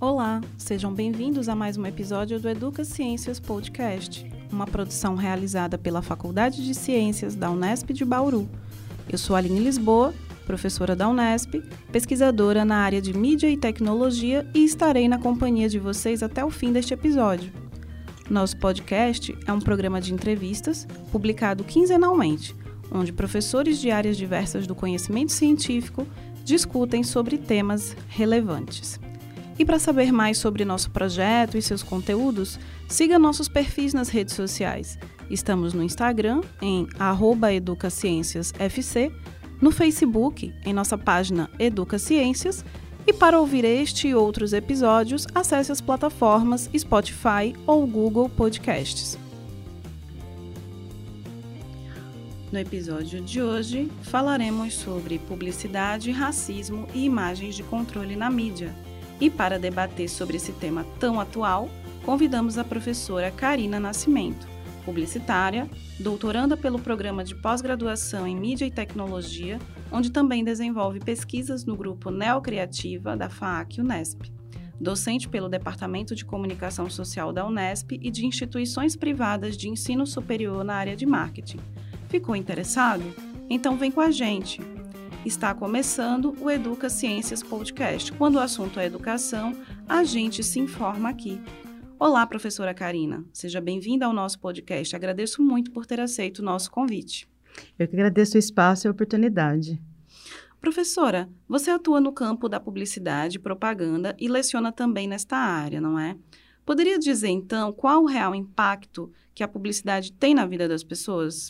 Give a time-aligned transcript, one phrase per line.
[0.00, 6.02] Olá, sejam bem-vindos a mais um episódio do Educa Ciências Podcast, uma produção realizada pela
[6.02, 8.48] Faculdade de Ciências da Unesp de Bauru.
[9.08, 10.12] Eu sou Aline Lisboa,
[10.44, 11.62] professora da Unesp,
[11.92, 16.50] pesquisadora na área de mídia e tecnologia e estarei na companhia de vocês até o
[16.50, 17.52] fim deste episódio.
[18.28, 22.54] Nosso podcast é um programa de entrevistas publicado quinzenalmente,
[22.90, 26.06] onde professores de áreas diversas do conhecimento científico
[26.44, 29.00] discutem sobre temas relevantes.
[29.58, 34.34] E para saber mais sobre nosso projeto e seus conteúdos, siga nossos perfis nas redes
[34.34, 34.98] sociais.
[35.30, 36.88] Estamos no Instagram em
[37.54, 39.12] @educacienciasfc,
[39.60, 42.64] no Facebook em nossa página Educa Ciências
[43.06, 49.18] e para ouvir este e outros episódios, acesse as plataformas Spotify ou Google Podcasts.
[52.50, 58.74] No episódio de hoje, falaremos sobre publicidade, racismo e imagens de controle na mídia.
[59.20, 61.68] E para debater sobre esse tema tão atual,
[62.04, 64.46] convidamos a professora Karina Nascimento,
[64.84, 69.58] publicitária, doutoranda pelo programa de pós-graduação em Mídia e Tecnologia,
[69.90, 74.32] onde também desenvolve pesquisas no grupo Neocriativa da FAAC Unesp.
[74.80, 80.64] Docente pelo Departamento de Comunicação Social da Unesp e de instituições privadas de ensino superior
[80.64, 81.60] na área de marketing.
[82.08, 83.04] Ficou interessado?
[83.48, 84.73] Então vem com a gente!
[85.24, 88.12] Está começando o Educa Ciências Podcast.
[88.12, 89.54] Quando o assunto é educação,
[89.88, 91.40] a gente se informa aqui.
[91.98, 93.24] Olá, professora Karina.
[93.32, 94.94] Seja bem-vinda ao nosso podcast.
[94.94, 97.26] Agradeço muito por ter aceito o nosso convite.
[97.78, 99.80] Eu que agradeço o espaço e a oportunidade.
[100.60, 106.18] Professora, você atua no campo da publicidade, propaganda e leciona também nesta área, não é?
[106.66, 111.48] Poderia dizer, então, qual o real impacto que a publicidade tem na vida das pessoas?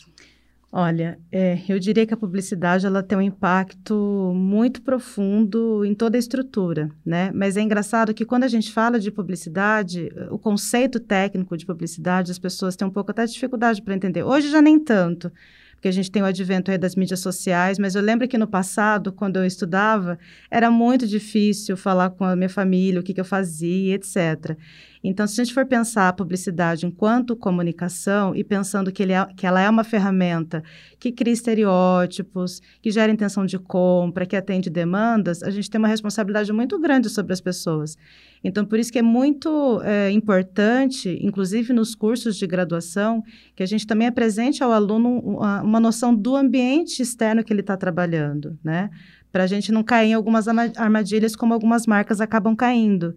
[0.77, 6.17] Olha, é, eu diria que a publicidade ela tem um impacto muito profundo em toda
[6.17, 7.31] a estrutura, né?
[7.33, 12.29] Mas é engraçado que quando a gente fala de publicidade, o conceito técnico de publicidade,
[12.29, 14.23] as pessoas têm um pouco até dificuldade para entender.
[14.23, 15.31] Hoje já nem tanto,
[15.75, 18.45] porque a gente tem o advento aí das mídias sociais, mas eu lembro que no
[18.45, 20.19] passado, quando eu estudava,
[20.51, 24.57] era muito difícil falar com a minha família, o que, que eu fazia, etc.
[25.07, 29.45] Então, se a gente for pensar a publicidade enquanto comunicação e pensando que, é, que
[29.45, 30.63] ela é uma ferramenta
[30.99, 35.87] que cria estereótipos, que gera intenção de compra, que atende demandas, a gente tem uma
[35.87, 37.95] responsabilidade muito grande sobre as pessoas.
[38.43, 43.23] Então, por isso que é muito é, importante, inclusive nos cursos de graduação,
[43.55, 47.61] que a gente também apresente ao aluno uma, uma noção do ambiente externo que ele
[47.61, 48.89] está trabalhando, né?
[49.31, 53.15] Para a gente não cair em algumas armadilhas como algumas marcas acabam caindo.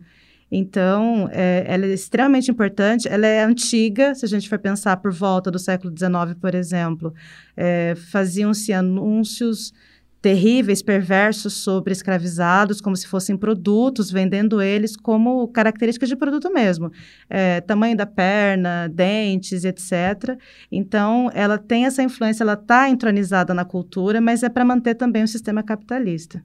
[0.50, 5.12] Então, é, ela é extremamente importante, ela é antiga, se a gente for pensar por
[5.12, 7.12] volta do século XIX, por exemplo,
[7.56, 9.72] é, faziam-se anúncios
[10.20, 16.90] terríveis, perversos sobre escravizados, como se fossem produtos, vendendo eles como características de produto mesmo.
[17.30, 20.36] É, tamanho da perna, dentes, etc.
[20.72, 25.22] Então, ela tem essa influência, ela está entronizada na cultura, mas é para manter também
[25.22, 26.44] o sistema capitalista.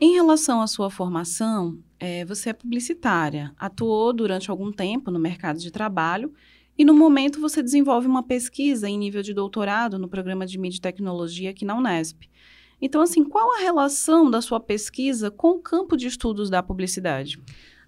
[0.00, 5.58] Em relação à sua formação, é, você é publicitária, atuou durante algum tempo no mercado
[5.58, 6.32] de trabalho
[6.76, 10.78] e no momento você desenvolve uma pesquisa em nível de doutorado no programa de mídia
[10.78, 12.28] e tecnologia aqui na Unesp.
[12.82, 17.40] Então, assim, qual a relação da sua pesquisa com o campo de estudos da publicidade?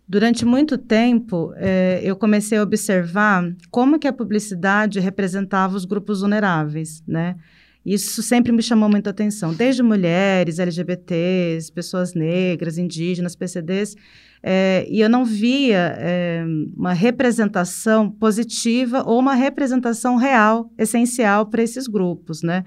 [0.09, 6.21] Durante muito tempo, eh, eu comecei a observar como que a publicidade representava os grupos
[6.21, 7.37] vulneráveis, né?
[7.87, 13.95] Isso sempre me chamou muita atenção, desde mulheres, LGBTs, pessoas negras, indígenas, PCDs,
[14.43, 16.45] é, e eu não via é,
[16.77, 22.65] uma representação positiva ou uma representação real, essencial para esses grupos, né?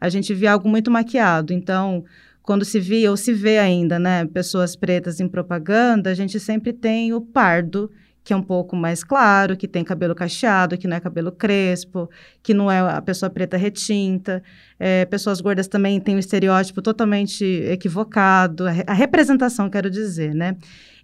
[0.00, 2.02] A gente via algo muito maquiado, então
[2.42, 6.72] quando se via ou se vê ainda, né, pessoas pretas em propaganda, a gente sempre
[6.72, 7.90] tem o pardo
[8.24, 12.08] que é um pouco mais claro, que tem cabelo cacheado, que não é cabelo crespo,
[12.42, 14.42] que não é a pessoa preta retinta.
[14.78, 20.56] É, pessoas gordas também têm um estereótipo totalmente equivocado, a representação, quero dizer, né?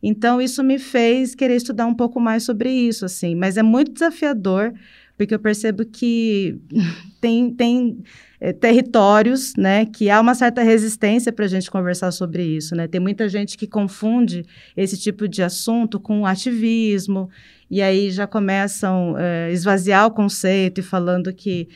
[0.03, 3.35] Então, isso me fez querer estudar um pouco mais sobre isso, assim.
[3.35, 4.73] Mas é muito desafiador,
[5.17, 6.57] porque eu percebo que
[7.21, 7.99] tem, tem
[8.41, 12.87] é, territórios, né, que há uma certa resistência para a gente conversar sobre isso, né?
[12.87, 14.45] Tem muita gente que confunde
[14.77, 17.29] esse tipo de assunto com ativismo,
[17.71, 21.69] e aí já começam é, esvaziar o conceito e falando que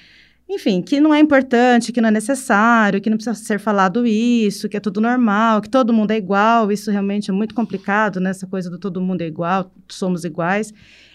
[0.55, 4.69] enfim, que não é importante, que não é necessário, que não precisa ser falado isso,
[4.69, 6.71] que é tudo normal, que todo mundo é igual.
[6.71, 8.31] Isso realmente é muito complicado, né?
[8.31, 10.71] Essa coisa do todo mundo é igual, somos iguais.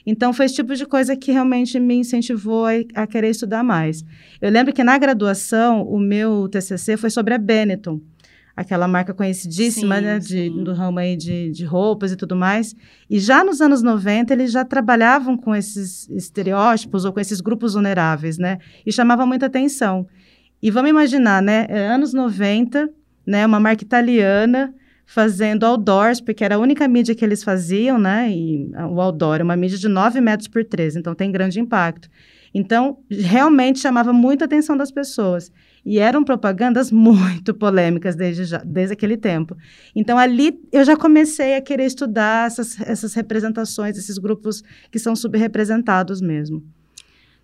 [0.07, 4.03] Então, foi esse tipo de coisa que realmente me incentivou a, a, querer estudar mais.
[4.41, 8.01] Eu lembro que na graduação, o meu TCC foi sobre a Benetton.
[8.57, 12.75] Aquela marca conhecidíssima, sim, né, de, do ramo aí de, de roupas e tudo mais.
[13.07, 17.75] E já nos anos 90, eles já trabalhavam com esses estereótipos ou com esses grupos
[17.75, 18.57] vulneráveis, né?
[18.83, 20.07] E chamava muita atenção.
[20.59, 22.89] E vamos imaginar, né, é anos 90,
[23.27, 24.73] né, uma marca italiana
[25.05, 28.31] fazendo outdoors, porque era a única mídia que eles faziam, né?
[28.31, 32.09] E o outdoor é uma mídia de 9 metros por 13, então tem grande impacto.
[32.53, 35.51] Então, realmente chamava muita atenção das pessoas.
[35.85, 39.55] E eram propagandas muito polêmicas desde, já, desde aquele tempo.
[39.95, 45.15] Então, ali eu já comecei a querer estudar essas, essas representações, esses grupos que são
[45.15, 46.63] subrepresentados mesmo.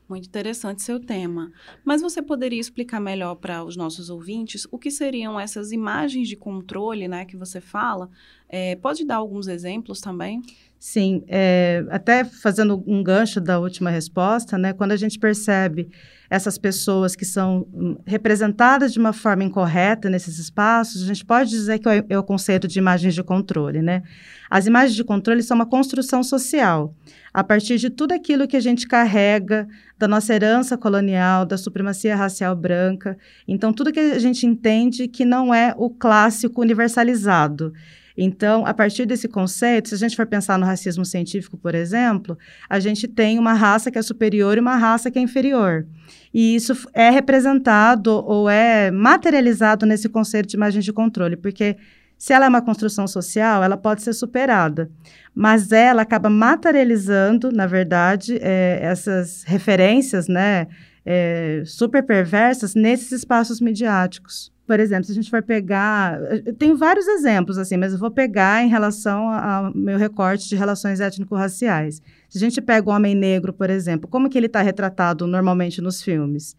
[0.08, 1.52] Muito interessante seu tema.
[1.84, 6.36] Mas você poderia explicar melhor para os nossos ouvintes o que seriam essas imagens de
[6.36, 8.10] controle, né, que você fala?
[8.50, 10.42] É, pode dar alguns exemplos também?
[10.78, 15.90] Sim, é, até fazendo um gancho da última resposta, né, quando a gente percebe
[16.34, 21.52] essas pessoas que são hum, representadas de uma forma incorreta nesses espaços, a gente pode
[21.52, 24.02] dizer que é, é o conceito de imagens de controle, né?
[24.50, 26.92] As imagens de controle são uma construção social,
[27.32, 32.16] a partir de tudo aquilo que a gente carrega da nossa herança colonial, da supremacia
[32.16, 33.16] racial branca.
[33.48, 37.72] Então, tudo que a gente entende que não é o clássico universalizado.
[38.18, 42.38] Então, a partir desse conceito, se a gente for pensar no racismo científico, por exemplo,
[42.70, 45.86] a gente tem uma raça que é superior e uma raça que é inferior.
[46.34, 51.76] E isso é representado ou é materializado nesse conceito de imagem de controle, porque
[52.18, 54.90] se ela é uma construção social, ela pode ser superada,
[55.36, 60.68] mas ela acaba materializando, na verdade, é, essas referências, né,
[61.06, 64.53] é, super perversas nesses espaços midiáticos.
[64.66, 66.18] Por exemplo, se a gente for pegar.
[66.58, 71.02] Tem vários exemplos, assim, mas eu vou pegar em relação ao meu recorte de relações
[71.02, 72.02] étnico-raciais.
[72.30, 75.82] Se a gente pega o homem negro, por exemplo, como que ele está retratado normalmente
[75.82, 76.56] nos filmes?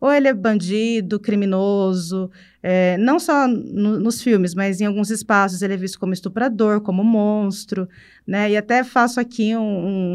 [0.00, 2.30] Ou ele é bandido, criminoso,
[2.62, 6.80] é, não só no, nos filmes, mas em alguns espaços ele é visto como estuprador,
[6.80, 7.88] como monstro,
[8.26, 8.50] né?
[8.50, 9.60] E até faço aqui um,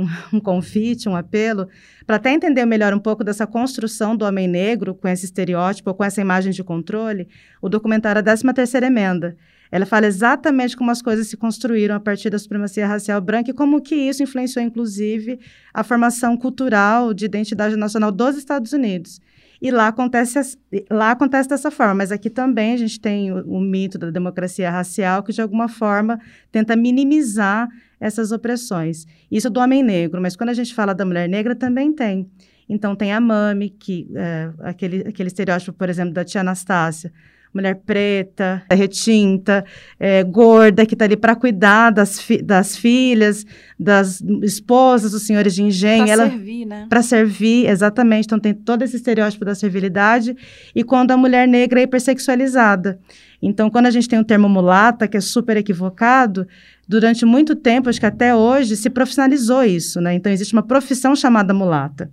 [0.03, 0.07] um,
[0.37, 1.67] um confite, um apelo,
[2.05, 6.03] para até entender melhor um pouco dessa construção do homem negro com esse estereótipo, com
[6.03, 7.27] essa imagem de controle,
[7.61, 9.35] o documentário A 13ª Emenda.
[9.71, 13.53] Ela fala exatamente como as coisas se construíram a partir da supremacia racial branca e
[13.55, 15.39] como que isso influenciou, inclusive,
[15.73, 19.19] a formação cultural de identidade nacional dos Estados Unidos.
[19.63, 20.57] E lá acontece,
[20.91, 24.69] lá acontece dessa forma, mas aqui também a gente tem o, o mito da democracia
[24.69, 26.19] racial que, de alguma forma,
[26.51, 29.05] tenta minimizar essas opressões.
[29.31, 32.29] Isso do homem negro, mas quando a gente fala da mulher negra, também tem.
[32.67, 37.09] Então, tem a mami, que é, aquele, aquele estereótipo, por exemplo, da tia Anastácia,
[37.53, 39.63] mulher preta, retinta,
[39.99, 43.45] é, gorda, que está ali para cuidar das, fi das filhas,
[43.79, 46.05] das esposas dos senhores de engenho.
[46.05, 46.85] Para servir, né?
[46.89, 48.25] Para servir, exatamente.
[48.25, 50.35] Então tem todo esse estereótipo da servilidade.
[50.73, 52.99] E quando a mulher negra é hipersexualizada.
[53.45, 56.47] Então, quando a gente tem o termo mulata, que é super equivocado,
[56.87, 60.13] durante muito tempo, acho que até hoje, se profissionalizou isso, né?
[60.13, 62.09] Então, existe uma profissão chamada mulata.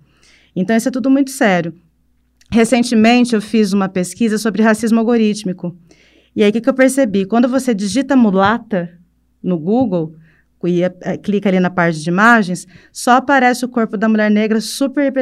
[0.57, 1.73] Então, isso é tudo muito sério.
[2.53, 5.77] Recentemente, eu fiz uma pesquisa sobre racismo algorítmico.
[6.35, 7.25] E aí, o que, que eu percebi?
[7.25, 8.99] Quando você digita mulata
[9.43, 10.15] no Google,
[10.69, 14.61] e é, clica ali na parte de imagens, só aparece o corpo da mulher negra
[14.61, 15.13] super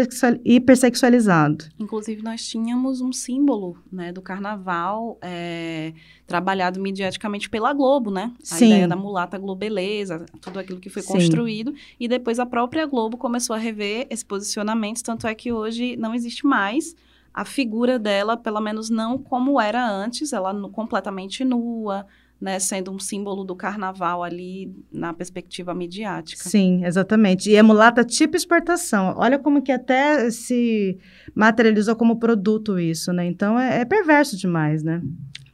[0.45, 1.67] hipersexualizado.
[1.79, 5.93] Inclusive, nós tínhamos um símbolo né, do carnaval é,
[6.27, 8.33] trabalhado mediaticamente pela Globo, né?
[8.51, 8.67] A Sim.
[8.67, 11.13] ideia da mulata globeleza, tudo aquilo que foi Sim.
[11.13, 11.73] construído.
[12.01, 16.15] E depois a própria Globo começou a rever esse posicionamento, tanto é que hoje não
[16.15, 16.97] existe mais
[17.39, 22.05] a figura dela, pelo menos não como era antes, ela no, completamente nua,
[22.41, 26.49] né, sendo um símbolo do carnaval ali na perspectiva midiática.
[26.49, 27.49] Sim, exatamente.
[27.49, 29.15] E é mulata tipo exportação.
[29.17, 30.99] Olha como que até se
[31.33, 33.25] materializou como produto isso, né?
[33.27, 35.01] Então é, é perverso demais, né?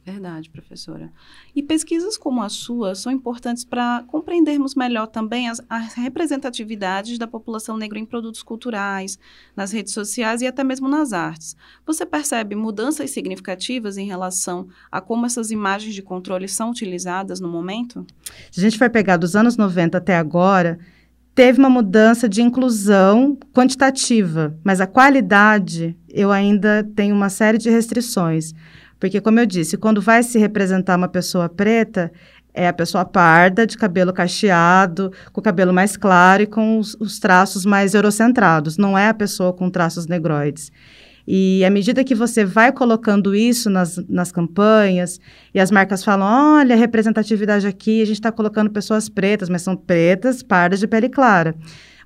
[0.05, 1.11] Verdade, professora.
[1.55, 7.25] E pesquisas como a sua são importantes para compreendermos melhor também as, as, representatividades da
[7.25, 9.17] população negra em produtos culturais,
[9.55, 11.55] nas redes sociais e até mesmo nas artes.
[11.87, 17.49] Você percebe mudanças significativas em relação a como essas imagens de controle são utilizadas no
[17.49, 18.05] momento?
[18.51, 20.77] Se a gente for pegar dos anos 90 até agora,
[21.33, 27.71] teve uma mudança de inclusão quantitativa, mas a qualidade eu ainda tenho uma série de
[27.71, 28.53] restrições.
[29.05, 32.11] Porque, como eu disse, quando vai se representar uma pessoa preta,
[32.51, 36.97] é a pessoa parda, de cabelo cacheado, com o cabelo mais claro e com os,
[36.99, 38.79] os traços mais eurocentrados.
[38.79, 40.71] Não é a pessoa com traços negroides.
[41.27, 45.19] E à medida que você vai colocando isso nas, nas campanhas,
[45.53, 49.75] e as marcas falam: olha, representatividade aqui, a gente está colocando pessoas pretas, mas são
[49.75, 51.53] pretas, pardas de pele clara.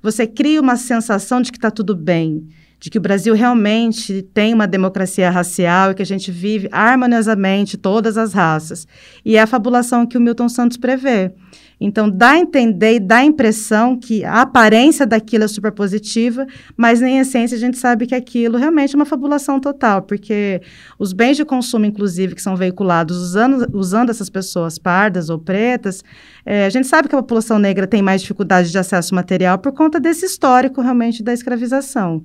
[0.04, 2.46] Você cria uma sensação de que está tudo bem,
[2.80, 7.78] de que o Brasil realmente tem uma democracia racial e que a gente vive harmoniosamente
[7.78, 8.88] todas as raças.
[9.26, 11.34] E é a fabulação que o Milton Santos prevê.
[11.82, 16.46] Então, dá a entender e dá a impressão que a aparência daquilo é super positiva,
[16.76, 20.62] mas em essência a gente sabe que aquilo realmente é uma fabulação total, porque
[20.98, 26.04] os bens de consumo, inclusive, que são veiculados usando, usando essas pessoas pardas ou pretas,
[26.46, 29.72] é, a gente sabe que a população negra tem mais dificuldade de acesso material por
[29.72, 32.24] conta desse histórico realmente da escravização.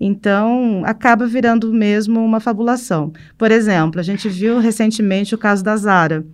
[0.00, 3.12] Então, acaba virando mesmo uma fabulação.
[3.38, 6.24] Por exemplo, a gente viu recentemente o caso da Zara,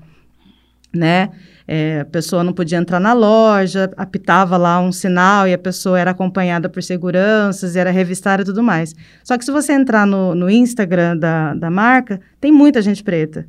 [0.92, 1.30] né?
[1.72, 6.00] É, a pessoa não podia entrar na loja, apitava lá um sinal e a pessoa
[6.00, 8.92] era acompanhada por seguranças, era revistada e tudo mais.
[9.22, 13.46] Só que se você entrar no, no Instagram da, da marca, tem muita gente preta.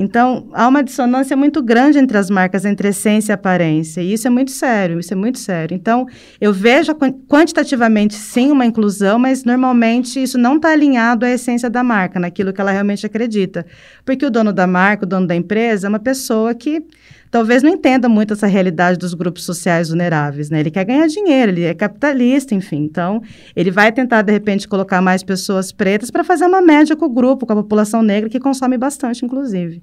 [0.00, 4.00] Então, há uma dissonância muito grande entre as marcas, entre essência e aparência.
[4.00, 5.74] E isso é muito sério, isso é muito sério.
[5.74, 6.06] Então,
[6.40, 6.94] eu vejo
[7.28, 12.52] quantitativamente, sim, uma inclusão, mas normalmente isso não está alinhado à essência da marca, naquilo
[12.52, 13.66] que ela realmente acredita.
[14.04, 16.80] Porque o dono da marca, o dono da empresa, é uma pessoa que
[17.30, 20.60] talvez não entenda muito essa realidade dos grupos sociais vulneráveis, né?
[20.60, 22.84] Ele quer ganhar dinheiro, ele é capitalista, enfim.
[22.84, 23.22] Então,
[23.54, 27.10] ele vai tentar, de repente, colocar mais pessoas pretas para fazer uma média com o
[27.10, 29.82] grupo, com a população negra, que consome bastante, inclusive.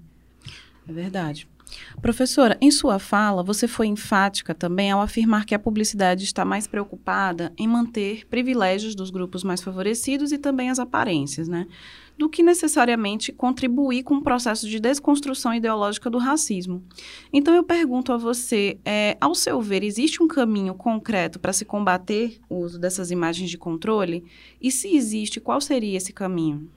[0.88, 1.48] É verdade.
[2.02, 6.68] Professora, em sua fala, você foi enfática também ao afirmar que a publicidade está mais
[6.68, 11.68] preocupada em manter privilégios dos grupos mais favorecidos e também as aparências, né?
[12.18, 16.82] Do que necessariamente contribuir com o processo de desconstrução ideológica do racismo.
[17.34, 21.66] Então, eu pergunto a você: é, ao seu ver, existe um caminho concreto para se
[21.66, 24.24] combater o uso dessas imagens de controle?
[24.62, 26.70] E se existe, qual seria esse caminho?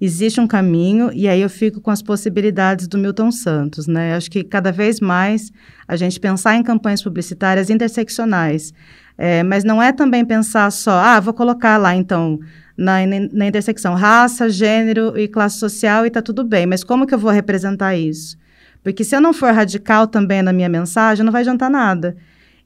[0.00, 4.14] existe um caminho, e aí eu fico com as possibilidades do Milton Santos, né?
[4.14, 5.50] Acho que cada vez mais
[5.86, 8.72] a gente pensar em campanhas publicitárias interseccionais,
[9.16, 12.38] é, mas não é também pensar só, ah, vou colocar lá então
[12.78, 12.98] na,
[13.32, 17.18] na intersecção raça, gênero e classe social e tá tudo bem, mas como que eu
[17.18, 18.38] vou representar isso?
[18.84, 22.16] Porque se eu não for radical também na minha mensagem, não vai adiantar nada.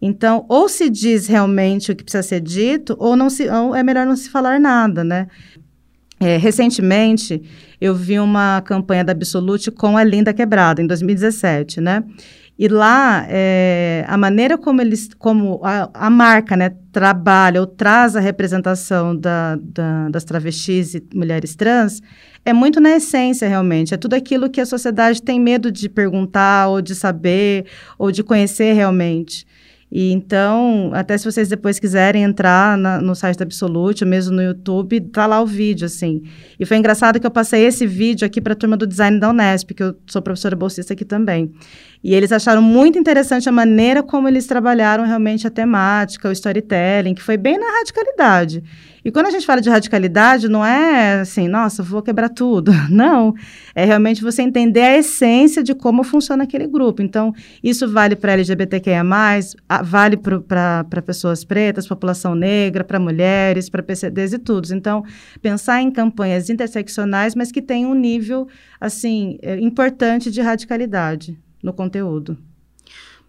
[0.01, 3.83] Então, ou se diz realmente o que precisa ser dito, ou, não se, ou é
[3.83, 5.29] melhor não se falar nada, né?
[6.21, 7.43] É, recentemente,
[7.81, 12.05] eu vi uma campanha da Absolute com a Linda Quebrada, em 2017, né?
[12.59, 18.15] E lá, é, a maneira como eles, como a, a, marca, né, trabalha ou traz
[18.15, 22.01] a representação da, da, das travestis e mulheres trans,
[22.45, 23.95] é muito na essência, realmente.
[23.95, 27.67] É tudo aquilo que a sociedade tem medo de perguntar, ou de saber,
[27.99, 29.47] ou de conhecer realmente.
[29.95, 34.35] E então, até se vocês depois quiserem entrar na, no site da Absolute, ou mesmo
[34.35, 36.23] no YouTube, tá lá o vídeo, assim.
[36.59, 39.29] E foi engraçado que eu passei esse vídeo aqui para a turma do design da
[39.29, 41.53] Unesp, que eu sou professora bolsista aqui também.
[42.03, 47.13] E eles acharam muito interessante a maneira como eles trabalharam realmente a temática, o storytelling,
[47.13, 48.65] que foi bem na radicalidade.
[49.05, 52.73] E quando a gente fala de radicalidade, não é assim, nossa, vou quebrar tudo.
[52.89, 53.35] Não.
[53.75, 57.03] É realmente você entender a essência de como funciona aquele grupo.
[57.03, 59.03] Então, isso vale para LGBTQIA,
[59.85, 64.73] vale para pessoas pretas, população negra, para mulheres, para PCDs e tudo.
[64.73, 65.05] Então,
[65.41, 68.47] pensar em campanhas interseccionais, mas que tenham um nível
[68.81, 72.37] assim é, importante de radicalidade no conteúdo.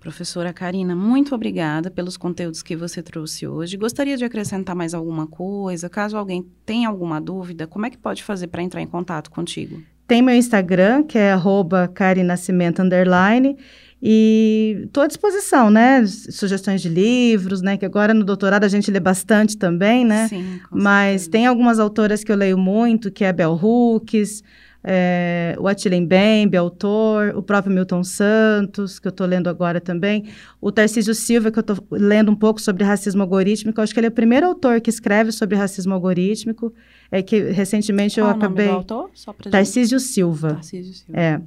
[0.03, 3.77] Professora Karina, muito obrigada pelos conteúdos que você trouxe hoje.
[3.77, 5.89] Gostaria de acrescentar mais alguma coisa?
[5.89, 9.81] Caso alguém tenha alguma dúvida, como é que pode fazer para entrar em contato contigo?
[10.05, 13.55] Tem meu Instagram, que é arroba carinascimento, underline,
[14.01, 16.05] e estou à disposição, né?
[16.05, 17.77] Sugestões de livros, né?
[17.77, 20.27] Que agora no doutorado a gente lê bastante também, né?
[20.27, 24.43] Sim, Mas tem algumas autoras que eu leio muito, que é a Bell Hooks,
[24.83, 30.25] é, o Atilen Bembe, autor, o próprio Milton Santos, que eu estou lendo agora também,
[30.59, 33.99] o Tarcísio Silva, que eu estou lendo um pouco sobre racismo algorítmico, eu acho que
[33.99, 36.73] ele é o primeiro autor que escreve sobre racismo algorítmico,
[37.09, 38.67] é que recentemente Qual eu acabei...
[38.67, 39.11] Qual o nome do autor?
[39.13, 40.55] Só Tarcísio Silva.
[40.55, 41.19] Tarcísio Silva.
[41.19, 41.41] É.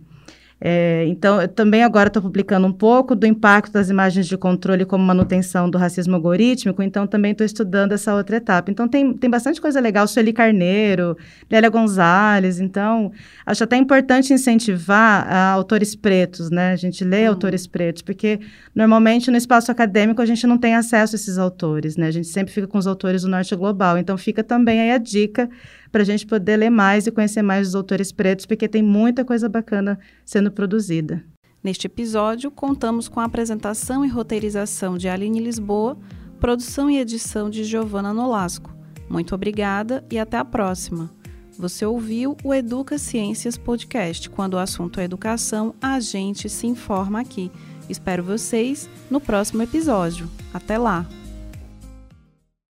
[0.58, 4.86] É, então, eu também agora estou publicando um pouco do impacto das imagens de controle
[4.86, 8.70] como manutenção do racismo algorítmico, então também estou estudando essa outra etapa.
[8.70, 11.16] Então, tem, tem bastante coisa legal, Sueli Carneiro,
[11.50, 13.12] Lélia Gonzalez, então,
[13.44, 16.72] acho até importante incentivar a autores pretos, né?
[16.72, 17.30] A gente lê uhum.
[17.30, 18.40] autores pretos, porque
[18.74, 22.06] normalmente no espaço acadêmico a gente não tem acesso a esses autores, né?
[22.06, 24.98] A gente sempre fica com os autores do norte global, então fica também aí a
[24.98, 25.50] dica
[25.90, 29.24] para a gente poder ler mais e conhecer mais os autores pretos, porque tem muita
[29.24, 31.24] coisa bacana sendo produzida.
[31.62, 35.98] Neste episódio, contamos com a apresentação e roteirização de Aline Lisboa,
[36.38, 38.72] produção e edição de Giovanna Nolasco.
[39.08, 41.10] Muito obrigada e até a próxima.
[41.58, 44.28] Você ouviu o Educa Ciências Podcast.
[44.28, 47.50] Quando o assunto é educação, a gente se informa aqui.
[47.88, 50.28] Espero vocês no próximo episódio.
[50.52, 51.25] Até lá!